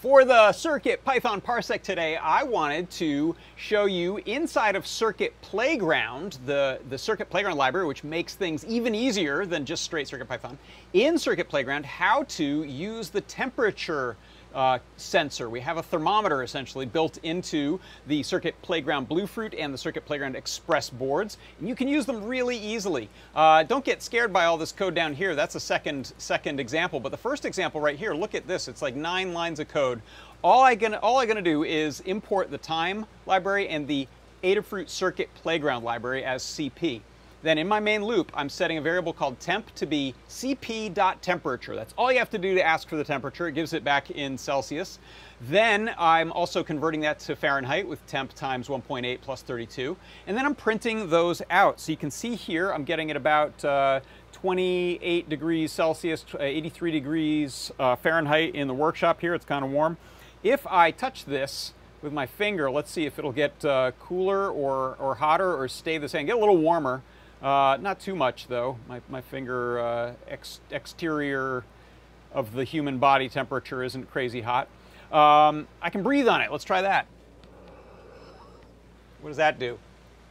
For 0.00 0.24
the 0.24 0.52
Circuit 0.52 1.04
Python 1.04 1.40
Parsec 1.40 1.82
today, 1.82 2.16
I 2.16 2.42
wanted 2.42 2.90
to 2.92 3.34
show 3.56 3.86
you 3.86 4.18
inside 4.26 4.76
of 4.76 4.86
Circuit 4.86 5.32
Playground, 5.40 6.38
the, 6.44 6.78
the 6.90 6.98
Circuit 6.98 7.30
Playground 7.30 7.56
library, 7.56 7.86
which 7.86 8.04
makes 8.04 8.34
things 8.34 8.64
even 8.66 8.94
easier 8.94 9.46
than 9.46 9.64
just 9.64 9.82
straight 9.82 10.08
Circuit 10.08 10.28
Python, 10.28 10.58
in 10.92 11.18
Circuit 11.18 11.48
Playground, 11.48 11.86
how 11.86 12.24
to 12.24 12.64
use 12.64 13.08
the 13.08 13.22
temperature 13.22 14.16
uh, 14.54 14.78
sensor. 14.96 15.48
We 15.48 15.60
have 15.60 15.76
a 15.76 15.82
thermometer 15.82 16.42
essentially 16.42 16.86
built 16.86 17.18
into 17.22 17.80
the 18.06 18.22
Circuit 18.22 18.60
Playground 18.62 19.08
Bluefruit 19.08 19.54
and 19.54 19.72
the 19.72 19.78
Circuit 19.78 20.04
Playground 20.04 20.36
Express 20.36 20.90
boards. 20.90 21.38
And 21.58 21.68
you 21.68 21.74
can 21.74 21.88
use 21.88 22.06
them 22.06 22.24
really 22.24 22.56
easily. 22.56 23.08
Uh, 23.34 23.62
don't 23.62 23.84
get 23.84 24.02
scared 24.02 24.32
by 24.32 24.44
all 24.44 24.56
this 24.58 24.72
code 24.72 24.94
down 24.94 25.14
here. 25.14 25.34
That's 25.34 25.54
a 25.54 25.60
second, 25.60 26.12
second 26.18 26.60
example. 26.60 27.00
But 27.00 27.10
the 27.10 27.18
first 27.18 27.44
example 27.44 27.80
right 27.80 27.98
here, 27.98 28.14
look 28.14 28.34
at 28.34 28.46
this. 28.46 28.68
It's 28.68 28.82
like 28.82 28.94
nine 28.94 29.32
lines 29.32 29.60
of 29.60 29.68
code. 29.68 30.00
All 30.42 30.62
I 30.62 30.74
gonna, 30.74 30.98
all 30.98 31.18
I 31.18 31.26
gonna 31.26 31.42
do 31.42 31.64
is 31.64 32.00
import 32.00 32.50
the 32.50 32.58
time 32.58 33.06
library 33.26 33.68
and 33.68 33.86
the 33.88 34.06
Adafruit 34.44 34.88
Circuit 34.88 35.28
Playground 35.34 35.82
library 35.82 36.24
as 36.24 36.42
CP. 36.42 37.00
Then 37.42 37.58
in 37.58 37.68
my 37.68 37.78
main 37.78 38.04
loop, 38.04 38.32
I'm 38.34 38.48
setting 38.48 38.78
a 38.78 38.80
variable 38.80 39.12
called 39.12 39.38
temp 39.38 39.72
to 39.76 39.86
be 39.86 40.14
cp.temperature. 40.28 41.76
That's 41.76 41.94
all 41.96 42.10
you 42.10 42.18
have 42.18 42.30
to 42.30 42.38
do 42.38 42.54
to 42.54 42.62
ask 42.62 42.88
for 42.88 42.96
the 42.96 43.04
temperature. 43.04 43.46
It 43.46 43.52
gives 43.52 43.72
it 43.72 43.84
back 43.84 44.10
in 44.10 44.36
Celsius. 44.36 44.98
Then 45.42 45.94
I'm 45.98 46.32
also 46.32 46.64
converting 46.64 47.00
that 47.02 47.20
to 47.20 47.36
Fahrenheit 47.36 47.86
with 47.86 48.04
temp 48.06 48.32
times 48.34 48.66
1.8 48.66 49.20
plus 49.20 49.42
32. 49.42 49.96
And 50.26 50.36
then 50.36 50.44
I'm 50.44 50.54
printing 50.56 51.10
those 51.10 51.40
out. 51.48 51.78
So 51.78 51.92
you 51.92 51.96
can 51.96 52.10
see 52.10 52.34
here, 52.34 52.72
I'm 52.72 52.84
getting 52.84 53.10
it 53.10 53.16
about 53.16 53.64
uh, 53.64 54.00
28 54.32 55.28
degrees 55.28 55.70
Celsius, 55.70 56.24
uh, 56.34 56.38
83 56.40 56.90
degrees 56.90 57.70
uh, 57.78 57.94
Fahrenheit 57.94 58.56
in 58.56 58.66
the 58.66 58.74
workshop 58.74 59.20
here. 59.20 59.34
It's 59.34 59.44
kind 59.44 59.64
of 59.64 59.70
warm. 59.70 59.96
If 60.42 60.66
I 60.66 60.90
touch 60.90 61.24
this, 61.24 61.72
with 62.00 62.12
my 62.12 62.26
finger, 62.26 62.70
let's 62.70 62.90
see 62.90 63.06
if 63.06 63.18
it'll 63.18 63.32
get 63.32 63.64
uh, 63.64 63.90
cooler 63.98 64.48
or, 64.50 64.94
or 65.00 65.16
hotter 65.16 65.56
or 65.56 65.66
stay 65.66 65.98
the 65.98 66.08
same, 66.08 66.26
get 66.26 66.36
a 66.36 66.38
little 66.38 66.56
warmer. 66.56 67.02
Uh, 67.42 67.78
not 67.80 68.00
too 68.00 68.16
much 68.16 68.48
though. 68.48 68.78
My, 68.88 69.00
my 69.08 69.20
finger 69.20 69.78
uh, 69.78 70.12
ex 70.26 70.60
exterior 70.70 71.64
of 72.32 72.52
the 72.52 72.64
human 72.64 72.98
body 72.98 73.28
temperature 73.28 73.82
isn't 73.82 74.10
crazy 74.10 74.40
hot. 74.40 74.68
Um, 75.12 75.66
I 75.80 75.90
can 75.90 76.02
breathe 76.02 76.28
on 76.28 76.40
it. 76.40 76.50
Let's 76.50 76.64
try 76.64 76.82
that. 76.82 77.06
What 79.20 79.30
does 79.30 79.36
that 79.38 79.58
do? 79.58 79.78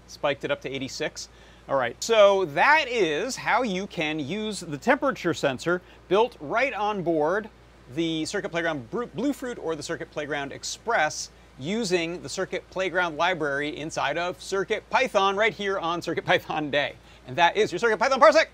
Spiked 0.08 0.44
it 0.44 0.52
up 0.52 0.62
to 0.62 0.70
86. 0.70 1.30
All 1.70 1.76
right, 1.76 2.02
so 2.02 2.46
that 2.46 2.86
is 2.88 3.36
how 3.36 3.64
you 3.64 3.88
can 3.88 4.20
use 4.20 4.62
the 4.62 4.78
temperature 4.78 5.34
sensor 5.34 5.82
built 6.08 6.38
right 6.40 6.74
on 6.74 7.04
board 7.04 7.50
the 7.94 8.26
Circuit 8.26 8.50
Playground 8.50 8.90
Bluefruit 8.90 9.58
or 9.60 9.76
the 9.76 9.84
Circuit 9.84 10.12
Playground 10.12 10.52
Express 10.52 11.30
using 11.60 12.22
the 12.22 12.30
Circuit 12.30 12.70
Playground 12.70 13.18
library 13.18 13.78
inside 13.78 14.18
of 14.18 14.42
Circuit 14.42 14.88
Python 14.90 15.36
right 15.36 15.54
here 15.54 15.80
on 15.80 16.02
Circuit 16.02 16.26
Python 16.26 16.70
Day. 16.70 16.96
And 17.28 17.36
that 17.36 17.58
is 17.58 17.72
your 17.72 17.80
Circuit 17.80 17.98
Python 17.98 18.20
Parsec. 18.20 18.48